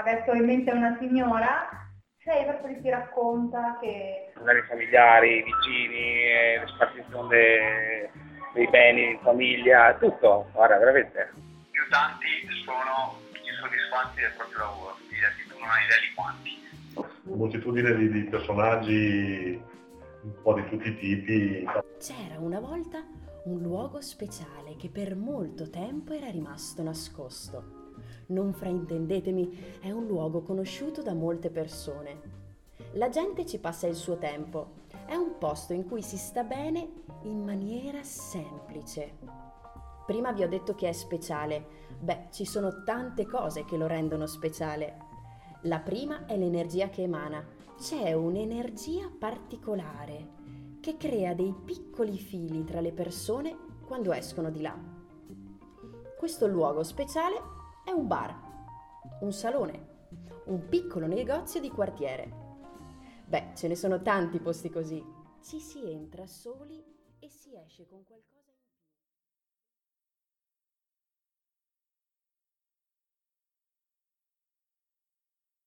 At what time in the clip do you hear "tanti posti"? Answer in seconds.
64.02-64.70